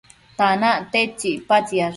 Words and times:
tanac 0.37 0.77
tedtsi 0.91 1.29
icpatsiash? 1.37 1.89